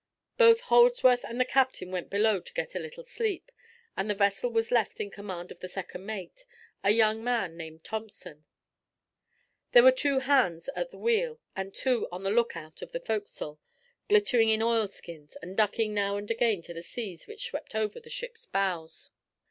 Both 0.35 0.61
Holdsworth 0.61 1.23
and 1.23 1.39
the 1.39 1.45
captain 1.45 1.91
went 1.91 2.09
below 2.09 2.39
to 2.39 2.53
get 2.55 2.73
a 2.73 2.79
little 2.79 3.03
sleep, 3.03 3.51
and 3.95 4.09
the 4.09 4.15
vessel 4.15 4.49
was 4.51 4.71
left 4.71 4.99
in 4.99 5.11
command 5.11 5.51
of 5.51 5.59
the 5.59 5.69
second 5.69 6.07
mate, 6.07 6.43
a 6.83 6.89
young 6.89 7.23
man 7.23 7.55
named 7.55 7.83
Thompson. 7.83 8.43
There 9.73 9.83
were 9.83 9.91
two 9.91 10.17
hands 10.17 10.69
at 10.75 10.89
the 10.89 10.97
wheel 10.97 11.39
and 11.55 11.71
two 11.71 12.07
on 12.11 12.23
the 12.23 12.31
lookout 12.31 12.81
on 12.81 12.89
the 12.91 12.99
forecastle, 12.99 13.59
glittering 14.09 14.49
in 14.49 14.63
oil 14.63 14.87
skins, 14.87 15.37
and 15.39 15.55
ducking 15.55 15.93
now 15.93 16.17
and 16.17 16.31
again 16.31 16.63
to 16.63 16.73
the 16.73 16.81
seas 16.81 17.27
which 17.27 17.45
swept 17.49 17.75
over 17.75 17.99
the 17.99 18.09
ship's 18.09 18.47
bows. 18.47 19.11